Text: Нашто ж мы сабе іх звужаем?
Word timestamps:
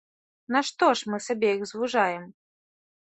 Нашто 0.55 0.87
ж 1.01 1.11
мы 1.13 1.19
сабе 1.27 1.53
іх 1.59 1.67
звужаем? 1.73 2.23